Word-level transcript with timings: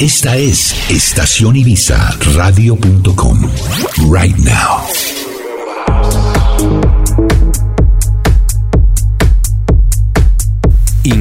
Esta 0.00 0.36
es 0.36 0.74
Estación 0.90 1.56
Ibiza 1.56 2.16
Radio.com. 2.34 3.40
Right 4.10 4.36
now. 4.36 5.27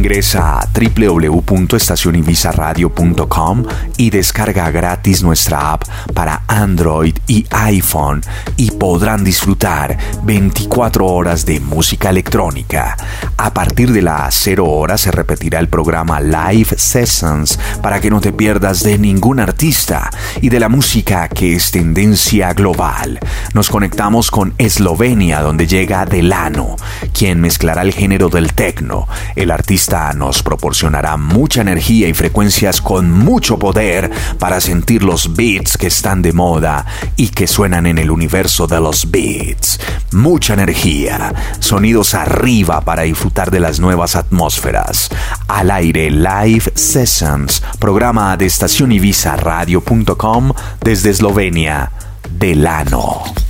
Ingresa 0.08 0.62
a 0.62 0.70
www.estacionibizarradio.com 0.74 3.66
y 3.98 4.10
descarga 4.10 4.72
gratis 4.72 5.22
nuestra 5.22 5.74
app 5.74 5.84
para 6.14 6.44
Android 6.48 7.18
y 7.28 7.46
iPhone 7.50 8.24
y 8.56 8.72
podrán 8.72 9.26
disfrutar 9.26 9.98
24 10.24 11.06
horas 11.06 11.46
de 11.46 11.60
música 11.60 12.10
electrónica. 12.10 12.96
A 13.36 13.54
partir 13.54 13.92
de 13.92 14.02
las 14.02 14.34
0 14.36 14.66
horas 14.66 15.02
se 15.02 15.12
repetirá 15.12 15.60
el 15.60 15.68
programa 15.68 16.22
Live 16.22 16.78
Sessions 16.78 17.60
para 17.82 18.00
que 18.00 18.10
no 18.10 18.22
te 18.22 18.32
pierdas 18.32 18.84
de 18.84 18.98
ningún 18.98 19.42
artista 19.42 20.10
y 20.40 20.48
de 20.48 20.62
la 20.62 20.70
música 20.70 21.28
que 21.28 21.54
es 21.54 21.72
tendencia 21.72 22.54
global. 22.54 23.20
Nos 23.54 23.70
conectamos 23.70 24.32
con 24.32 24.54
Eslovenia 24.58 25.42
donde 25.42 25.68
llega 25.68 26.06
Delano, 26.06 26.78
quien 27.12 27.42
mezclará 27.42 27.82
el 27.82 27.92
género 27.92 28.30
del 28.30 28.54
techno. 28.54 29.06
El 29.36 29.52
artista 29.52 29.97
nos 30.16 30.44
proporcionará 30.44 31.18
mucha 31.18 31.62
energía 31.62 32.08
y 32.08 32.14
frecuencias 32.14 32.82
con 32.82 33.12
mucho 33.12 33.58
poder 33.58 34.12
para 34.38 34.62
sentir 34.62 35.04
los 35.04 35.36
beats 35.36 35.78
que 35.78 35.88
están 35.88 36.22
de 36.22 36.34
moda 36.34 36.86
y 37.16 37.30
que 37.30 37.48
suenan 37.48 37.88
en 37.88 37.98
el 37.98 38.12
universo 38.12 38.68
de 38.68 38.80
los 38.80 39.10
beats. 39.10 39.80
Mucha 40.12 40.54
energía, 40.54 41.34
sonidos 41.60 42.14
arriba 42.14 42.82
para 42.82 43.04
disfrutar 43.04 43.52
de 43.52 43.60
las 43.60 43.80
nuevas 43.80 44.16
atmósferas. 44.16 45.10
Al 45.48 45.72
aire 45.72 46.12
Live 46.12 46.72
Sessions, 46.76 47.64
programa 47.80 48.38
de 48.38 48.46
estación 48.46 48.92
Radio.com 49.38 50.54
desde 50.82 51.10
Eslovenia, 51.10 51.92
Delano. 52.30 53.47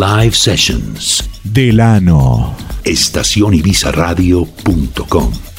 Live 0.00 0.34
Sessions. 0.34 1.28
Delano. 1.42 2.54
Estacionibizarradio.com 2.82 5.49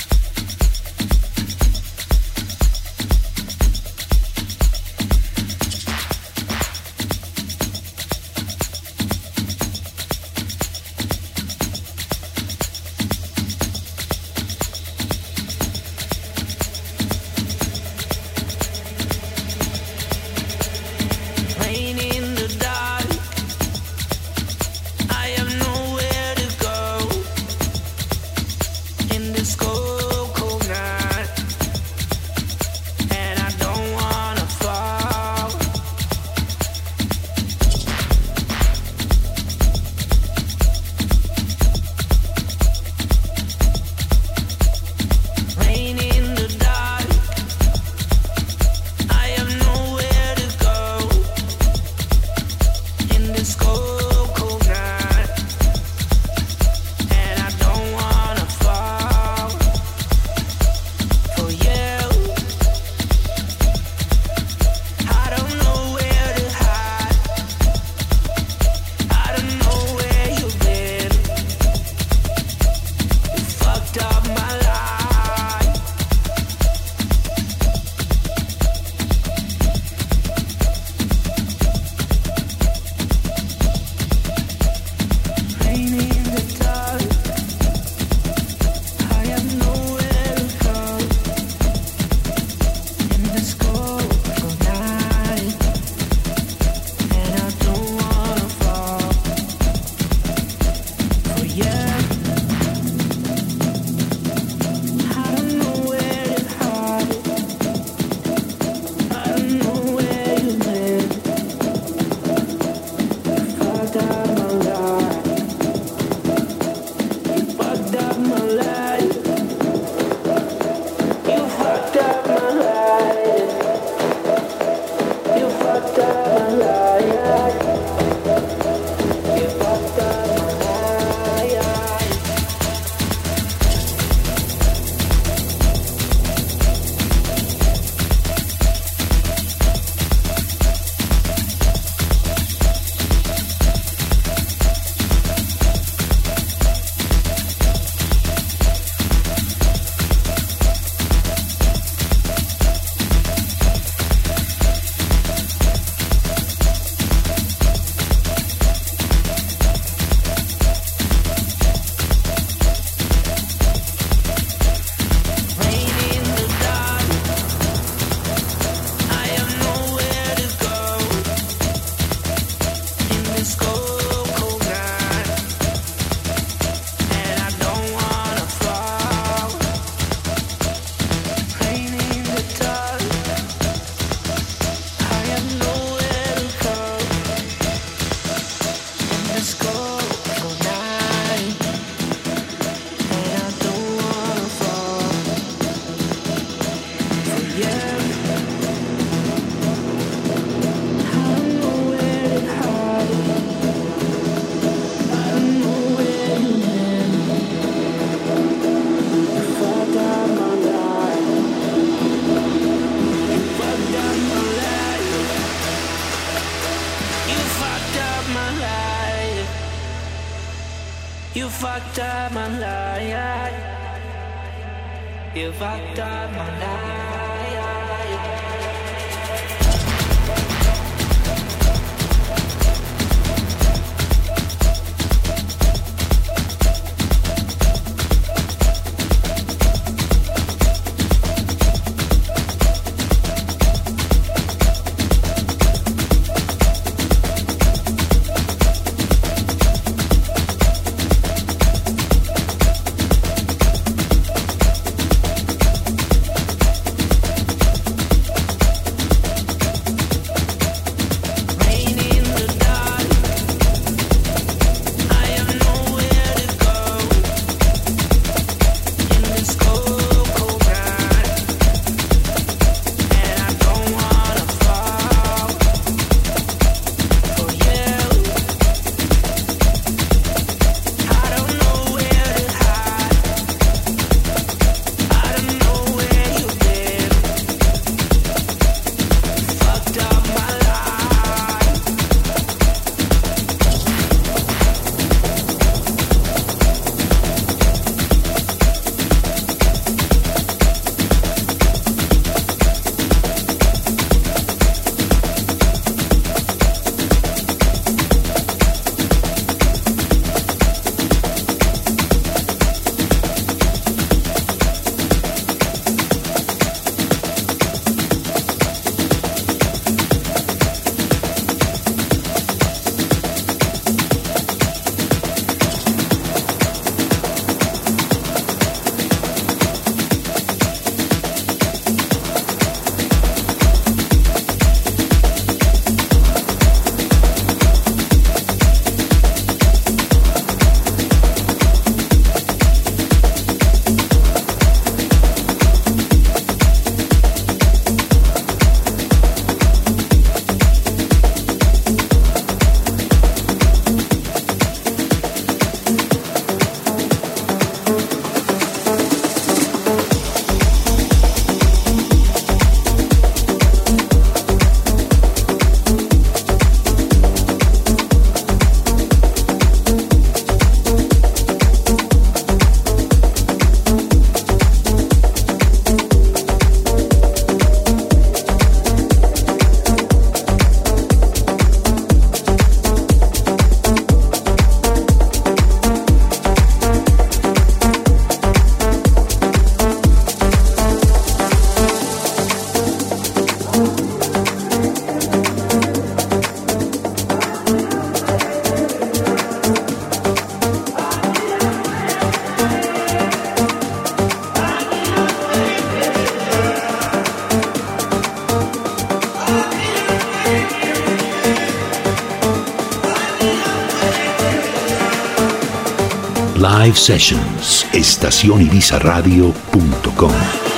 Sessions, 417.01 417.85
estacionibizarradio.com. 417.93 420.70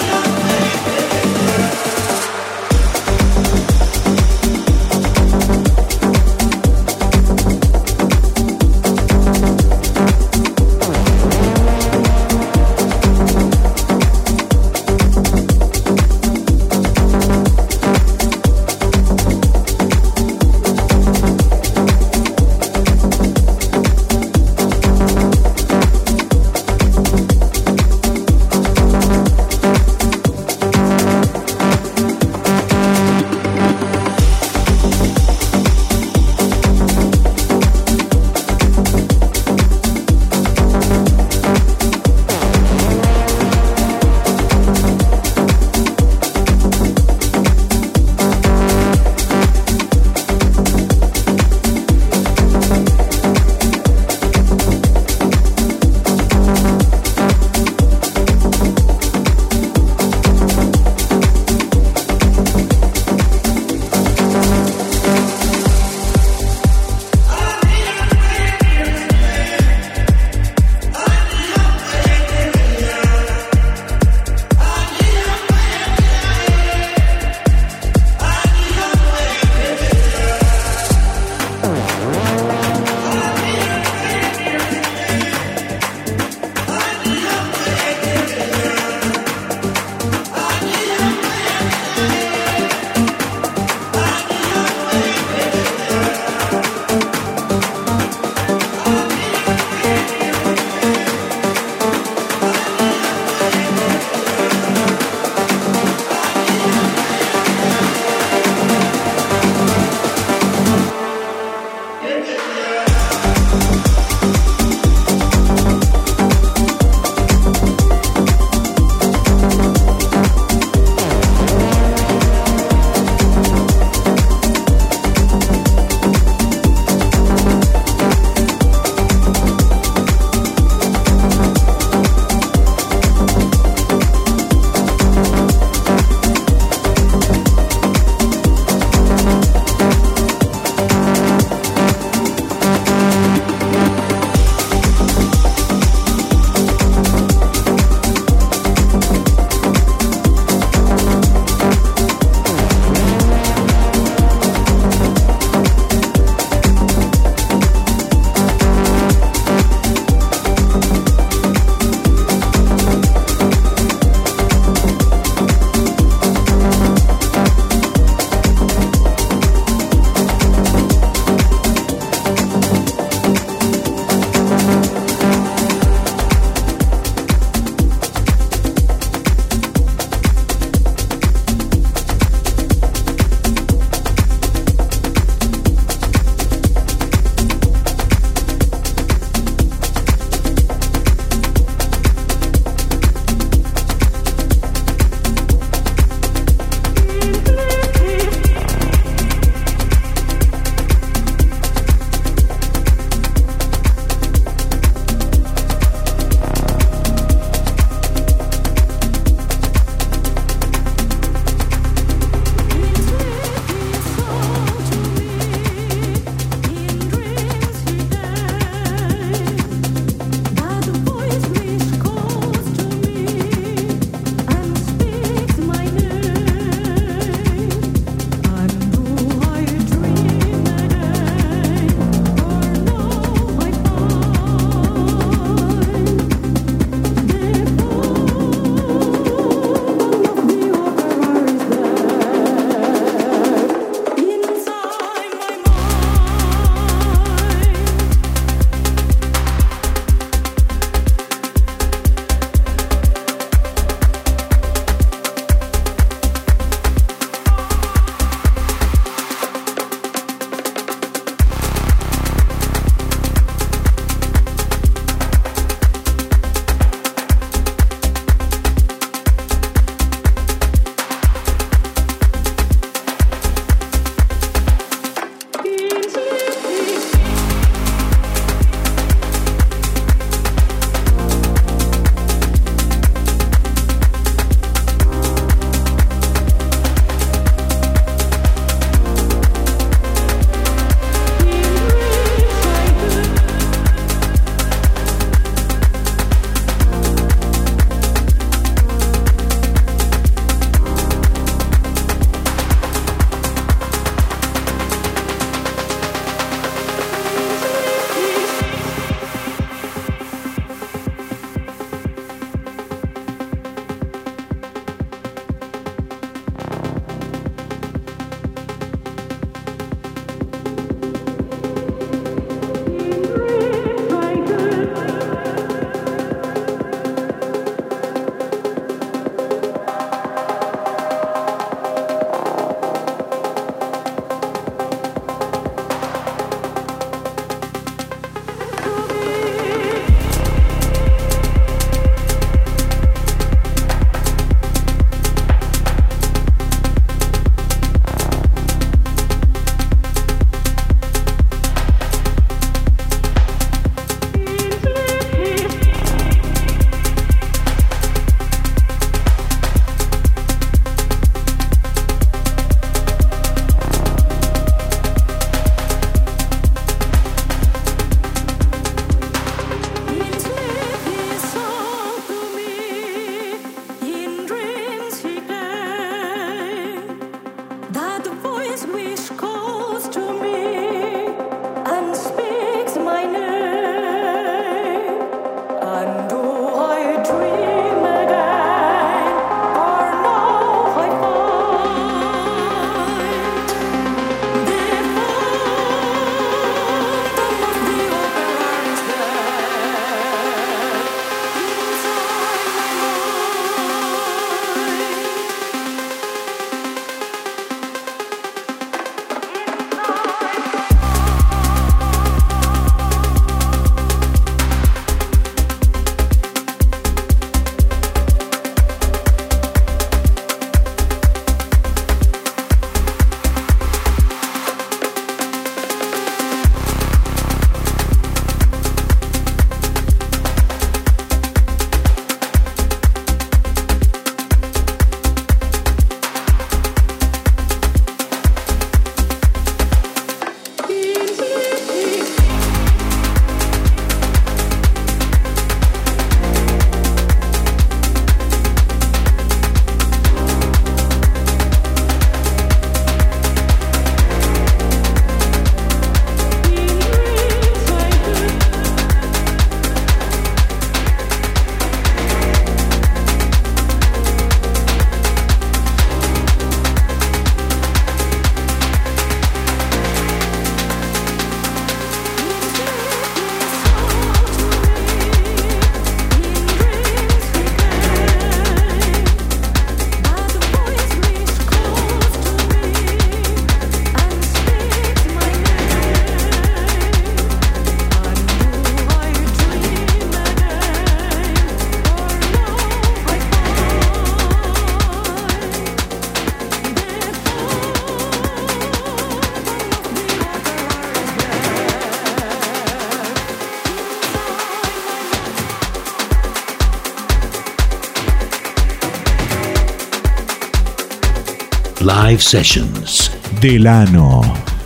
Sessions. 512.54 513.32
Delano. 513.60 514.42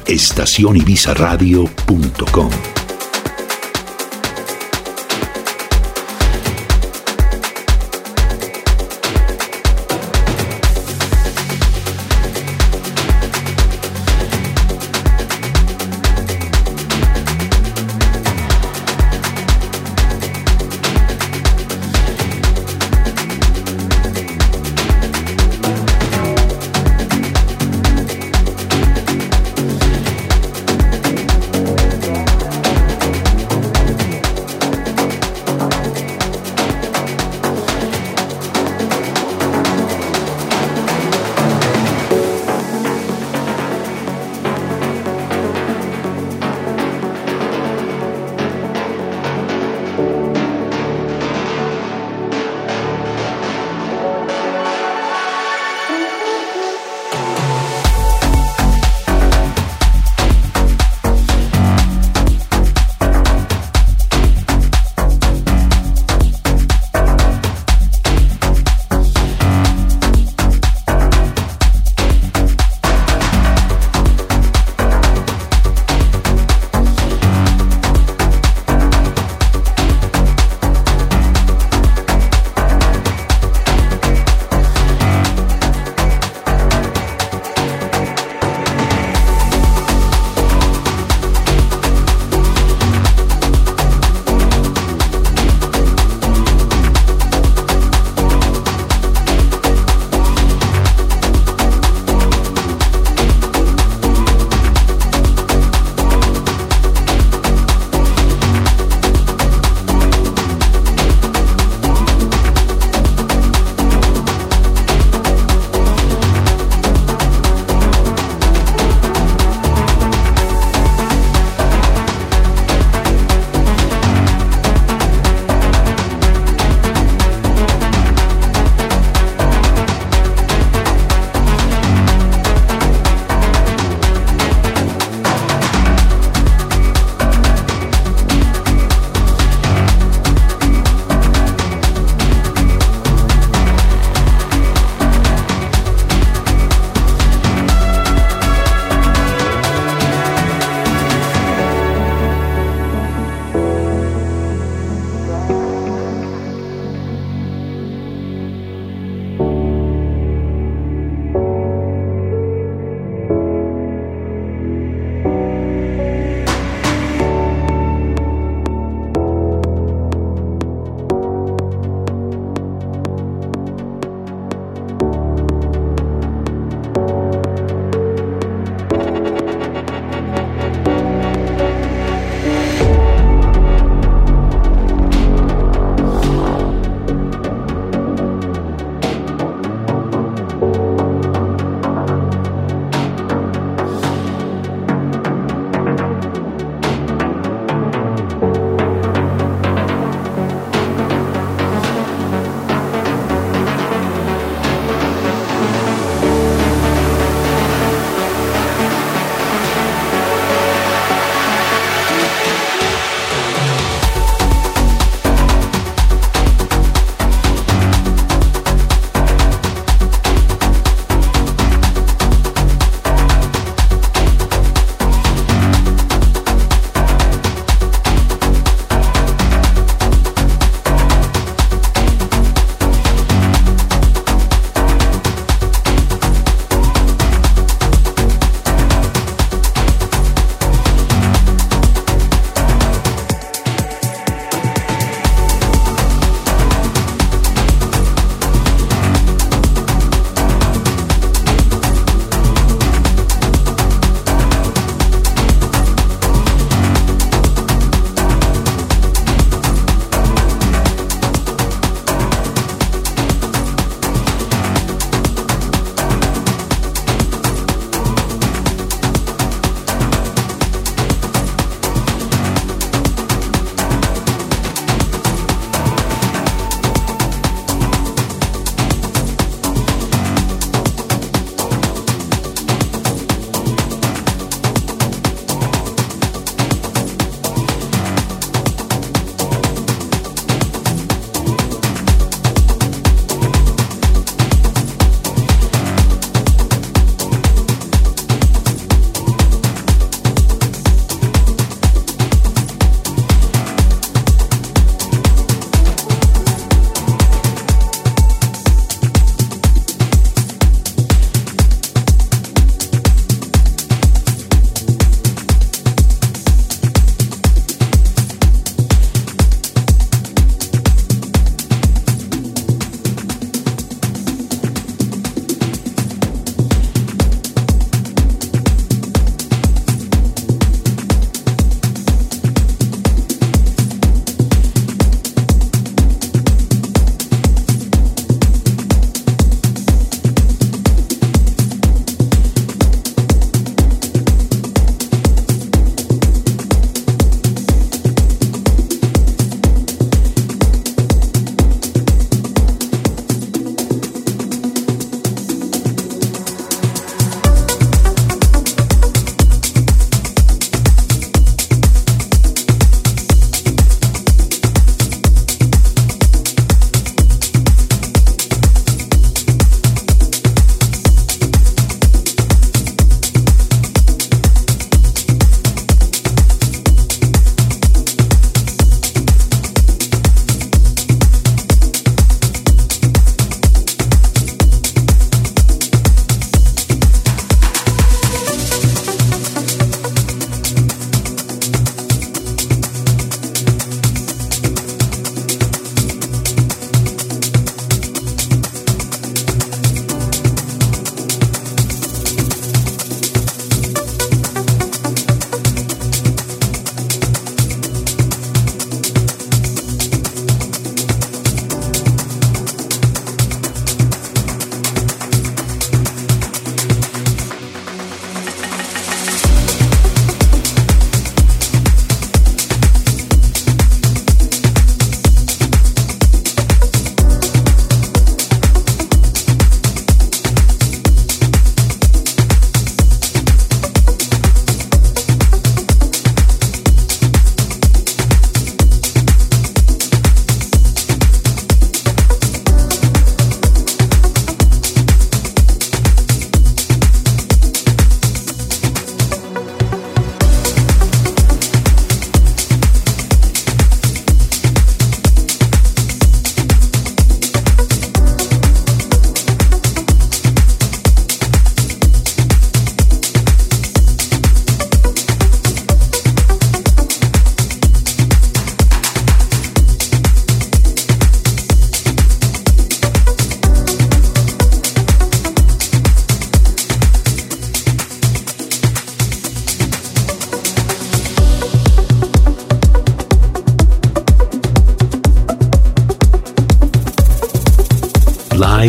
Estacionibizaradio.com. 0.05 2.76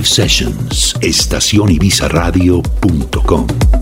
Sessions. 0.09 0.95
Estacionibizaradio.com. 1.01 3.78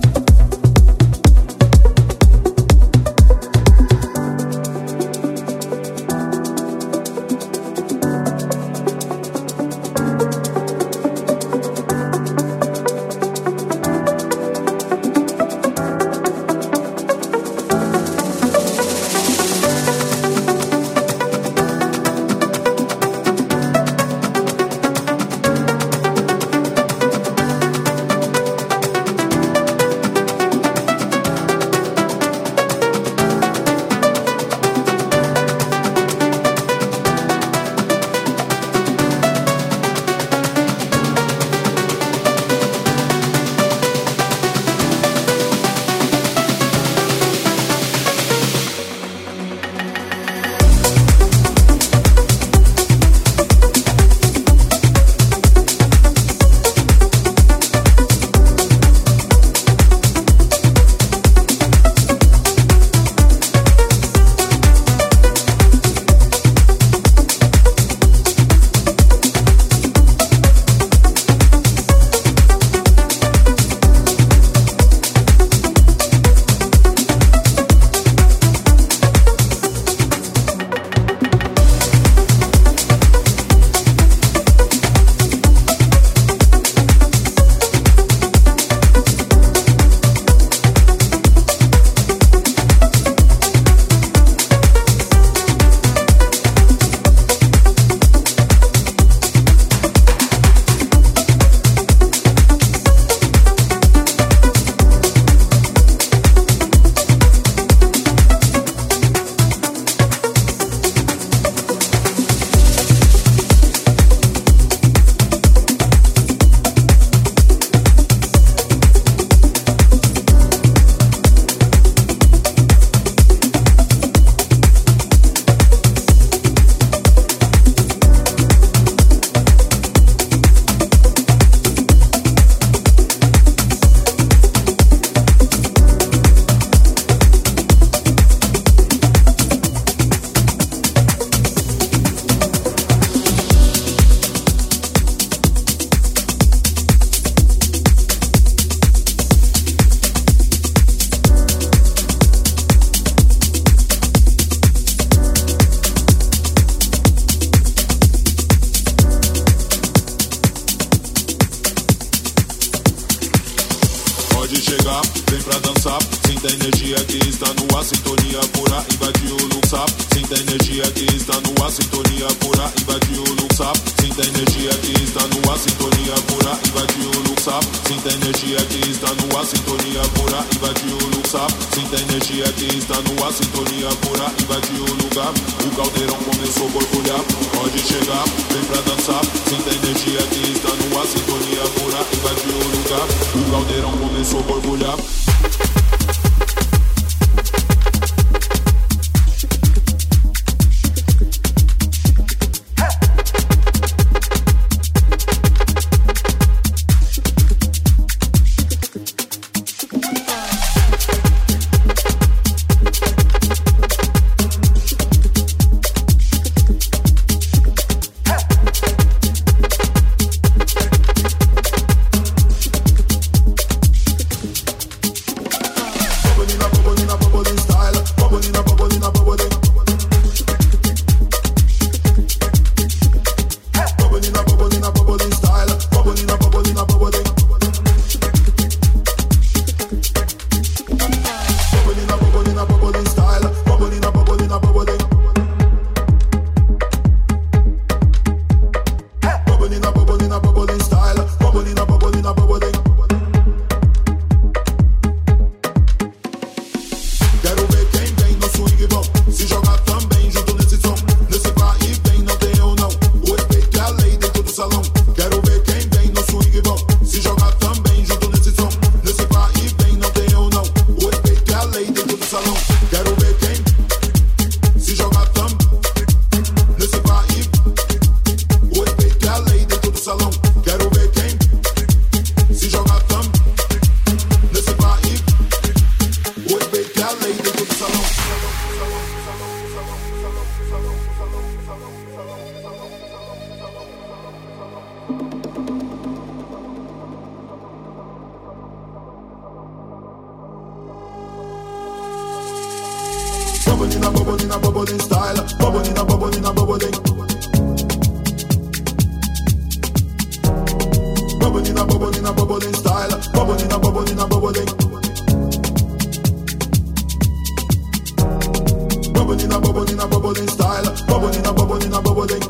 Bubbling, 319.27 319.53
a 319.53 319.59
bubbling, 319.59 320.49
style. 320.49 320.85
Bubbling, 321.09 321.47
a 321.47 321.53
bubbling, 321.53 321.93
a 321.93 322.01
bubbling. 322.01 322.41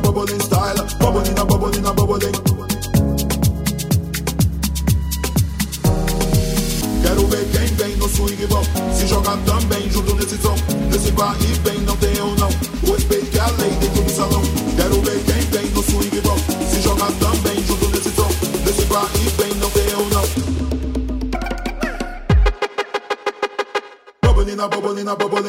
Bubbling, 0.00 0.40
style. 0.40 0.80
Bubbling, 0.98 1.38
a 1.38 1.44
bubbling. 1.44 2.32
Quero 7.02 7.26
ver 7.26 7.44
quem 7.52 7.66
vem 7.76 7.96
no 7.96 8.08
swing 8.08 8.46
bom 8.46 8.62
Se 8.94 9.06
jogar 9.06 9.36
também 9.44 9.90
junto 9.90 10.14
nesse 10.14 10.38
som 10.38 10.56
Nesse 10.90 11.10
vai 11.10 11.36
e 11.40 11.52
vem, 11.68 11.80
não 11.80 11.96
tem 11.96 12.18
ou 12.22 12.34
não 12.36 12.48
O 12.88 12.92
respeito 12.92 13.36
é 13.36 13.40
a 13.40 13.50
lei 13.58 13.70
dentro 13.72 14.02
do 14.02 14.10
salão 14.10 14.42
Quero 14.76 15.00
ver 15.02 15.22
quem 15.24 15.33
a 25.20 25.43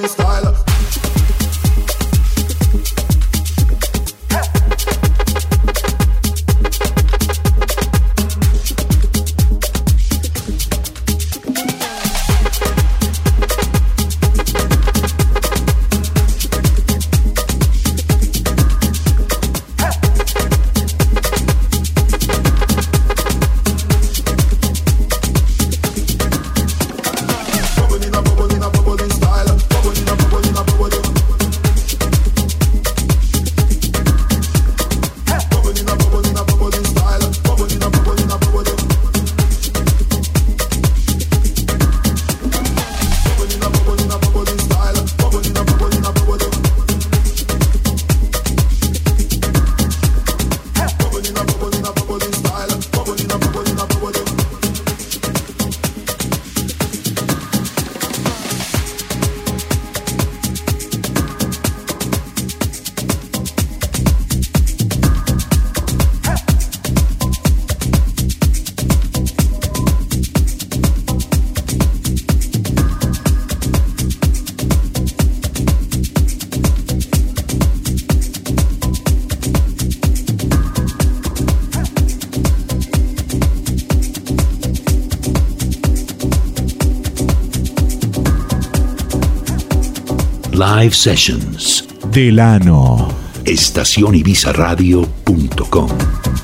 Live 90.58 90.96
Sessions. 90.96 91.86
Delano. 92.08 93.14
Estacionibizaradio.com. 93.44 96.35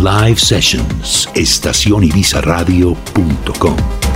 Live 0.00 0.40
Sessions, 0.40 1.28
estacionibizaradio.com. 1.34 4.09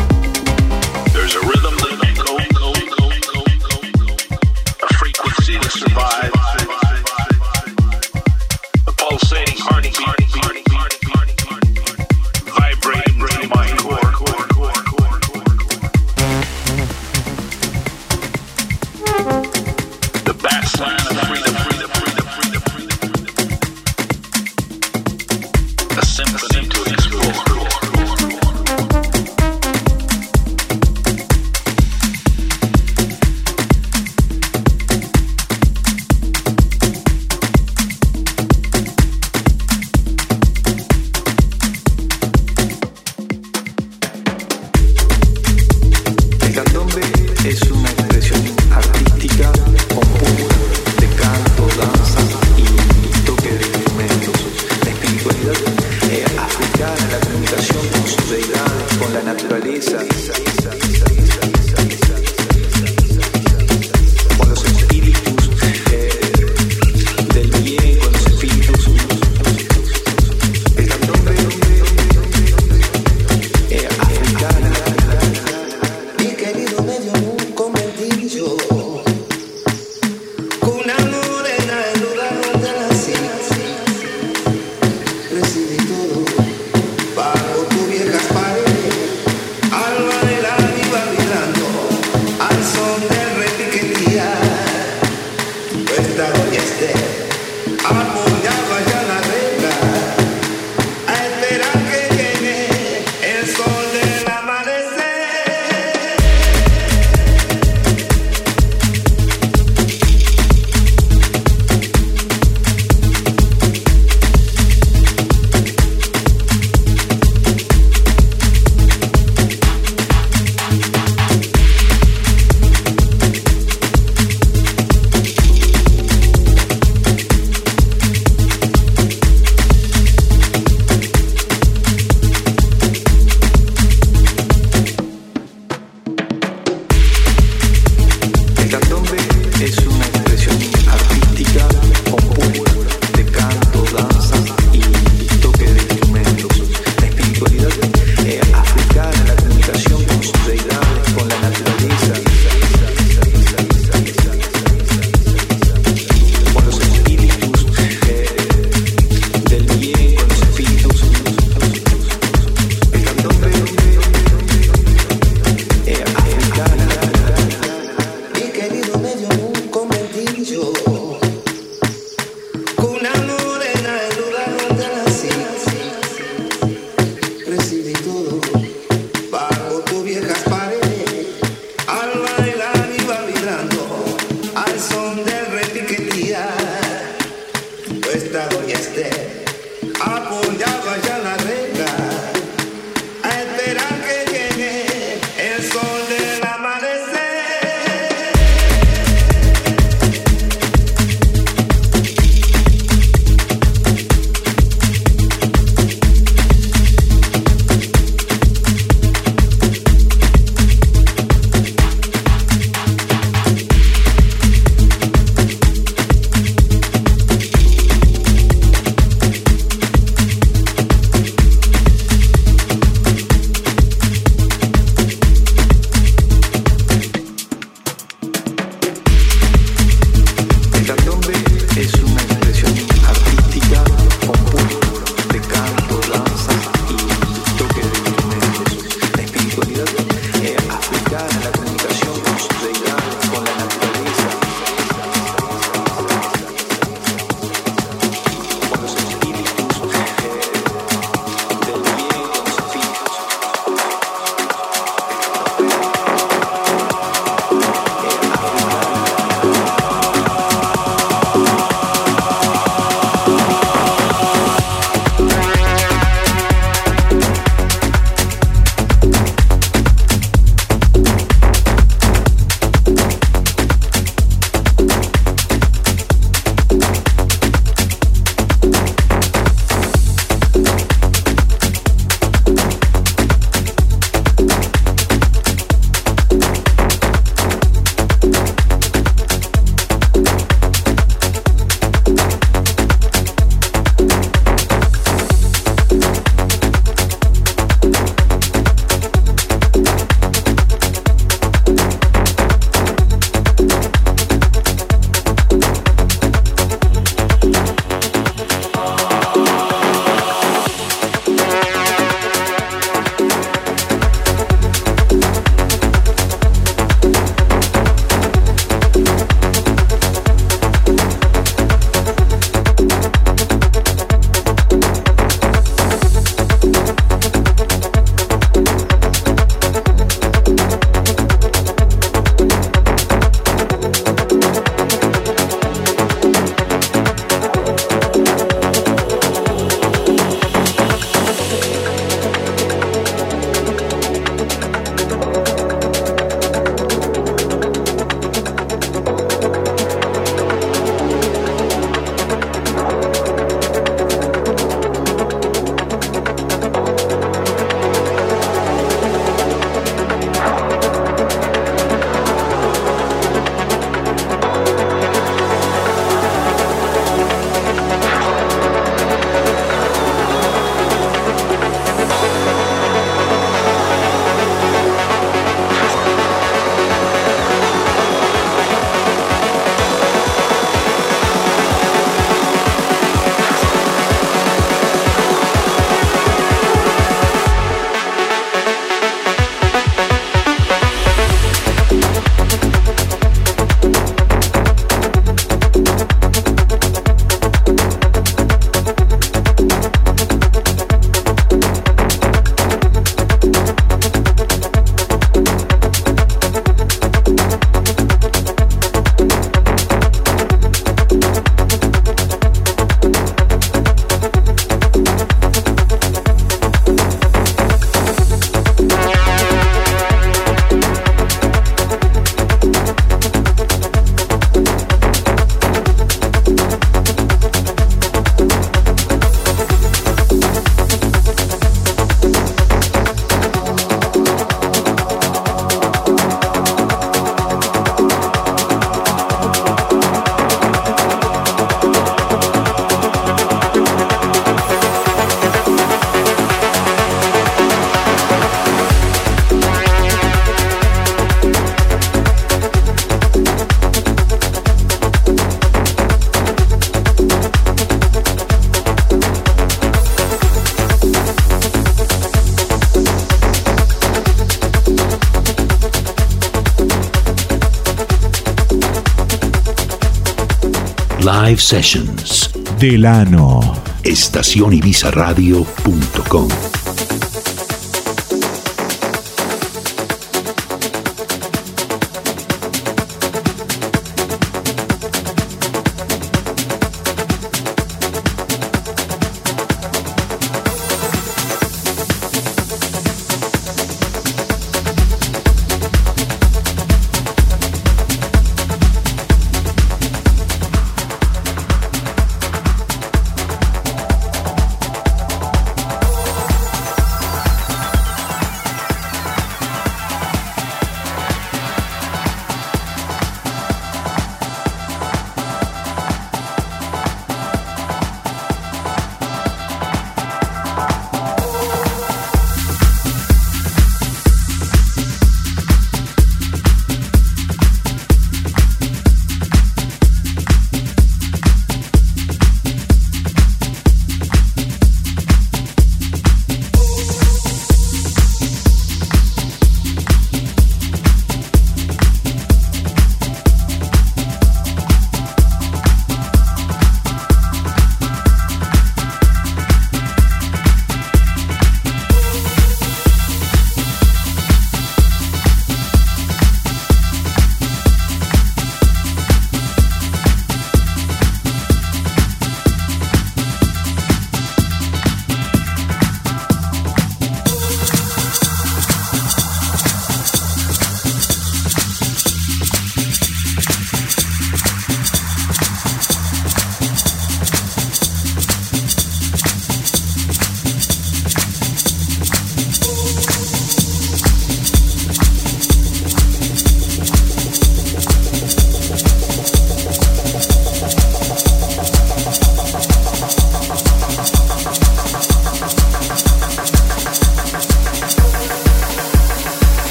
Live 471.54 471.62
Sessions. 471.62 472.50
Delano. 472.78 473.80
Estacionibizaradio.com. 474.02 476.73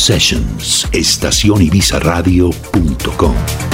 Sessions. 0.00 0.88
Estacionibizaradio.com. 0.92 3.69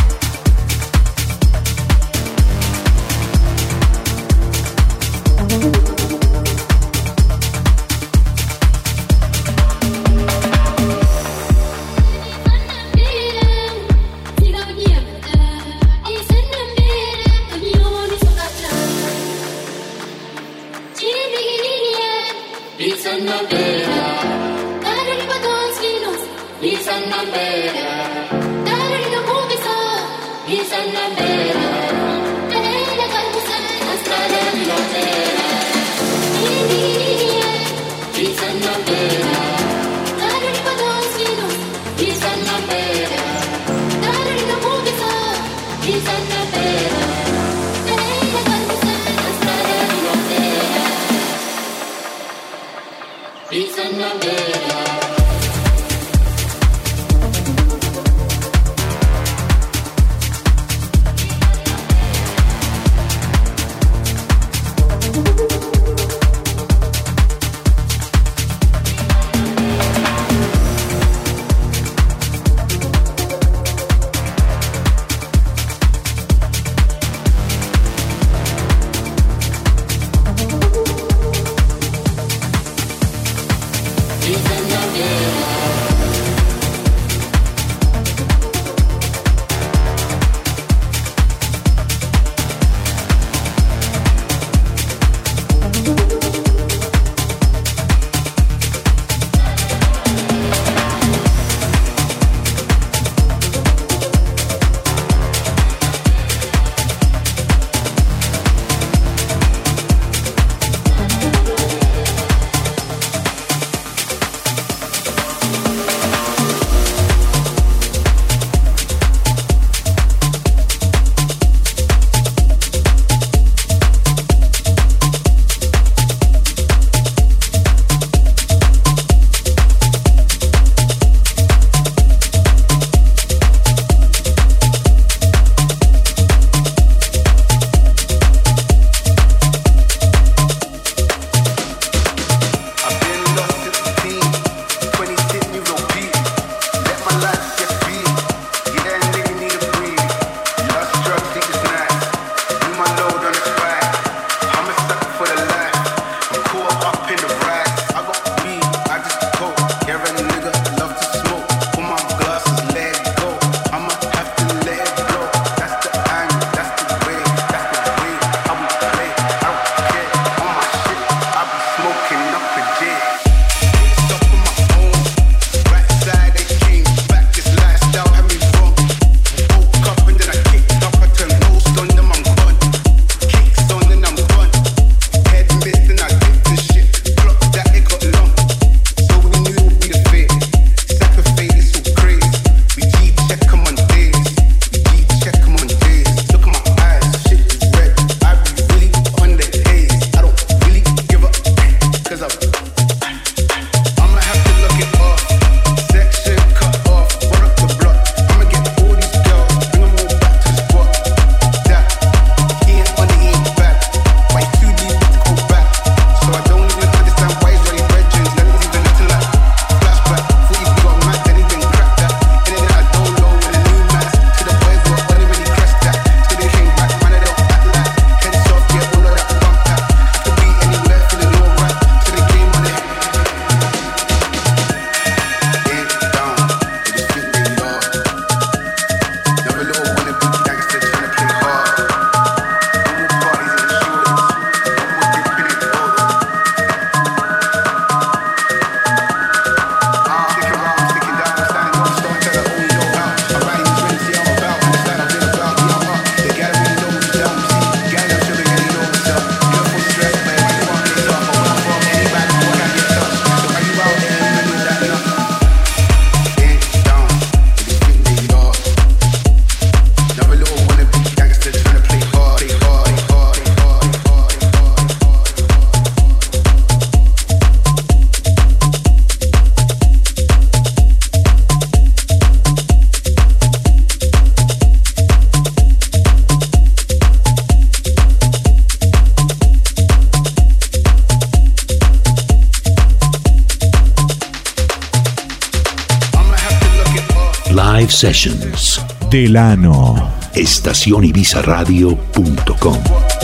Sessions. 297.97 298.84
Delano. 299.09 300.12
Estacionibizaradio.com. 300.34 303.16